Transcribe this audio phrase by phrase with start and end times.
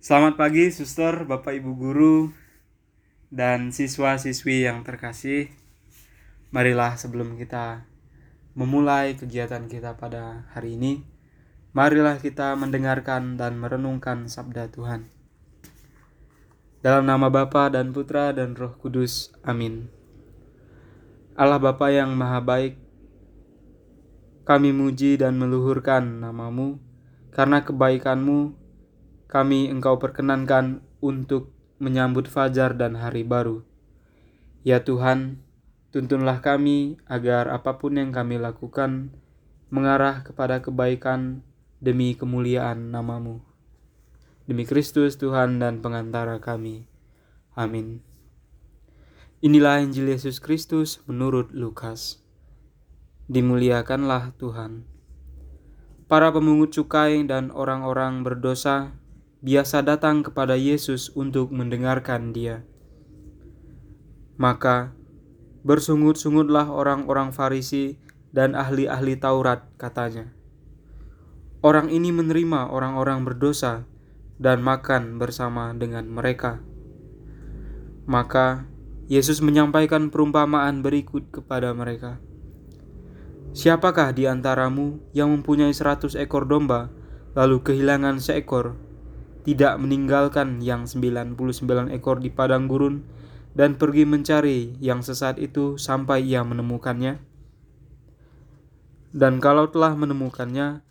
[0.00, 2.32] Selamat pagi, suster, bapak ibu guru,
[3.28, 5.52] dan siswa-siswi yang terkasih.
[6.48, 7.84] Marilah sebelum kita
[8.56, 11.04] memulai kegiatan kita pada hari ini,
[11.76, 15.04] marilah kita mendengarkan dan merenungkan sabda Tuhan.
[16.80, 19.36] Dalam nama Bapa dan Putra dan Roh Kudus.
[19.44, 19.92] Amin.
[21.36, 22.80] Allah Bapa yang Maha Baik,
[24.48, 26.80] kami muji dan meluhurkan namamu,
[27.36, 28.59] karena kebaikanmu
[29.30, 33.62] kami engkau perkenankan untuk menyambut fajar dan hari baru.
[34.66, 35.40] Ya Tuhan,
[35.94, 39.14] tuntunlah kami agar apa pun yang kami lakukan
[39.70, 41.46] mengarah kepada kebaikan
[41.78, 43.40] demi kemuliaan namamu.
[44.50, 46.90] Demi Kristus Tuhan dan pengantara kami.
[47.54, 48.02] Amin.
[49.40, 52.20] Inilah Injil Yesus Kristus menurut Lukas.
[53.30, 54.84] Dimuliakanlah Tuhan.
[56.10, 58.99] Para pemungut cukai dan orang-orang berdosa
[59.40, 62.60] biasa datang kepada Yesus untuk mendengarkan Dia.
[64.36, 64.92] Maka
[65.64, 67.96] bersungut-sungutlah orang-orang Farisi
[68.32, 70.32] dan ahli-ahli Taurat, katanya.
[71.60, 73.84] Orang ini menerima orang-orang berdosa
[74.40, 76.60] dan makan bersama dengan mereka.
[78.08, 78.64] Maka
[79.12, 82.16] Yesus menyampaikan perumpamaan berikut kepada mereka.
[83.52, 86.88] Siapakah di antaramu yang mempunyai seratus ekor domba,
[87.34, 88.78] lalu kehilangan seekor,
[89.40, 91.36] tidak meninggalkan yang 99
[91.92, 93.04] ekor di padang gurun
[93.56, 97.18] dan pergi mencari yang sesat itu sampai ia menemukannya.
[99.10, 100.86] Dan kalau telah menemukannya,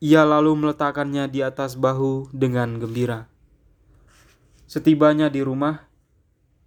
[0.00, 3.28] ia lalu meletakkannya di atas bahu dengan gembira.
[4.64, 5.84] Setibanya di rumah,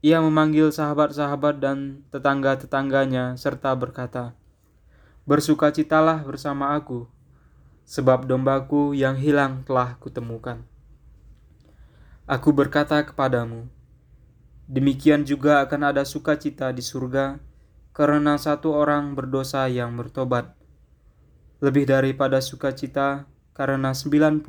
[0.06, 4.38] ia memanggil sahabat-sahabat dan tetangga-tetangganya serta berkata,
[5.26, 7.10] Bersukacitalah bersama aku,
[7.90, 10.77] sebab dombaku yang hilang telah kutemukan.
[12.28, 13.72] Aku berkata kepadamu,
[14.68, 17.40] demikian juga akan ada sukacita di surga
[17.96, 20.52] karena satu orang berdosa yang bertobat,
[21.64, 24.44] lebih daripada sukacita karena 99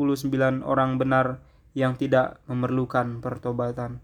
[0.66, 1.38] orang benar
[1.70, 4.02] yang tidak memerlukan pertobatan.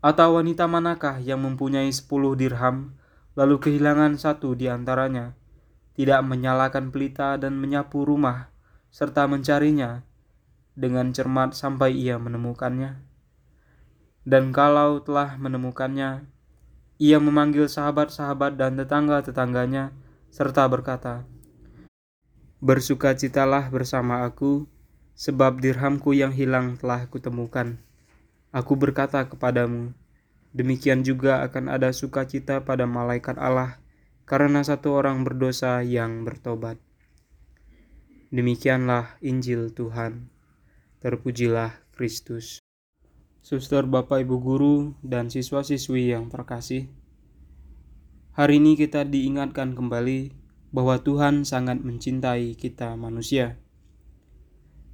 [0.00, 2.08] Atau wanita manakah yang mempunyai 10
[2.40, 2.96] dirham,
[3.36, 5.36] lalu kehilangan satu di antaranya,
[5.92, 8.48] tidak menyalakan pelita dan menyapu rumah,
[8.88, 10.08] serta mencarinya,
[10.76, 13.00] dengan cermat sampai ia menemukannya.
[14.22, 16.28] Dan kalau telah menemukannya,
[17.00, 19.96] ia memanggil sahabat-sahabat dan tetangga-tetangganya
[20.28, 21.24] serta berkata,
[22.60, 24.68] Bersukacitalah bersama aku,
[25.16, 27.80] sebab dirhamku yang hilang telah kutemukan.
[28.52, 29.96] Aku berkata kepadamu,
[30.52, 33.80] demikian juga akan ada sukacita pada malaikat Allah
[34.24, 36.80] karena satu orang berdosa yang bertobat.
[38.34, 40.35] Demikianlah Injil Tuhan.
[40.96, 42.64] Terpujilah Kristus.
[43.44, 46.88] Suster, Bapak, Ibu guru, dan siswa-siswi yang terkasih,
[48.32, 50.32] hari ini kita diingatkan kembali
[50.72, 53.60] bahwa Tuhan sangat mencintai kita manusia.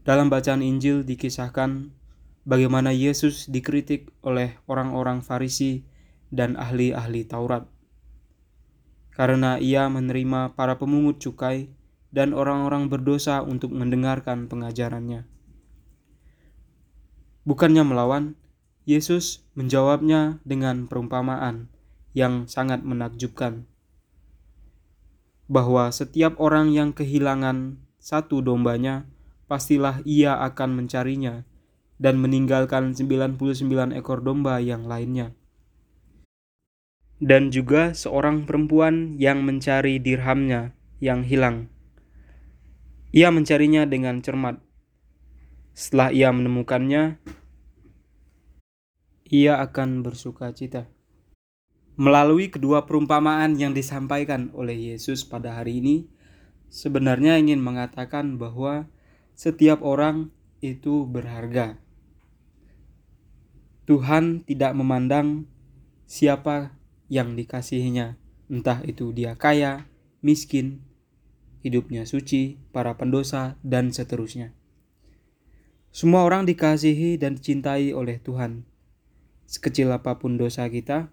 [0.03, 1.95] Dalam bacaan Injil dikisahkan
[2.51, 5.87] bagaimana Yesus dikritik oleh orang-orang Farisi
[6.35, 7.71] dan ahli-ahli Taurat.
[9.15, 11.71] Karena ia menerima para pemungut cukai
[12.11, 15.31] dan orang-orang berdosa untuk mendengarkan pengajarannya.
[17.43, 18.39] Bukannya melawan,
[18.87, 21.67] Yesus menjawabnya dengan perumpamaan
[22.15, 23.67] yang sangat menakjubkan.
[25.51, 29.11] Bahwa setiap orang yang kehilangan satu dombanya,
[29.51, 31.43] pastilah ia akan mencarinya
[31.99, 33.39] dan meninggalkan 99
[33.95, 35.35] ekor domba yang lainnya.
[37.23, 41.71] Dan juga seorang perempuan yang mencari dirhamnya yang hilang.
[43.15, 44.59] Ia mencarinya dengan cermat
[45.73, 47.17] setelah ia menemukannya,
[49.33, 50.89] ia akan bersuka cita.
[51.97, 55.97] Melalui kedua perumpamaan yang disampaikan oleh Yesus pada hari ini,
[56.73, 58.89] sebenarnya ingin mengatakan bahwa
[59.37, 60.33] setiap orang
[60.65, 61.81] itu berharga.
[63.85, 65.45] Tuhan tidak memandang
[66.09, 66.77] siapa
[67.13, 68.17] yang dikasihinya,
[68.49, 69.85] entah itu dia kaya,
[70.25, 70.81] miskin,
[71.61, 74.57] hidupnya suci, para pendosa, dan seterusnya.
[75.93, 78.65] Semua orang dikasihi dan dicintai oleh Tuhan.
[79.45, 81.13] Sekecil apa pun dosa kita,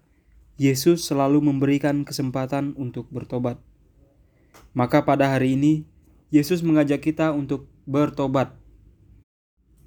[0.56, 3.60] Yesus selalu memberikan kesempatan untuk bertobat.
[4.72, 5.84] Maka pada hari ini,
[6.32, 8.56] Yesus mengajak kita untuk bertobat.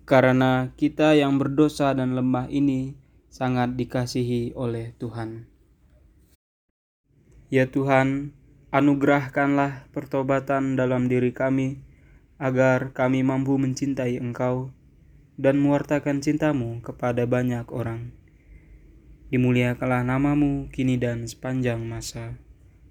[0.05, 2.93] Karena kita yang berdosa dan lemah ini
[3.33, 5.49] sangat dikasihi oleh Tuhan.
[7.49, 8.37] Ya Tuhan,
[8.69, 11.81] anugerahkanlah pertobatan dalam diri kami,
[12.37, 14.69] agar kami mampu mencintai Engkau
[15.37, 18.13] dan mewartakan cintamu kepada banyak orang.
[19.33, 22.37] Dimuliakanlah namamu kini dan sepanjang masa.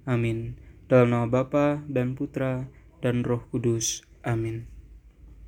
[0.03, 0.59] Amin.
[0.91, 2.67] Dalam nama Bapa dan Putra
[2.99, 4.03] dan Roh Kudus.
[4.27, 4.67] Amin.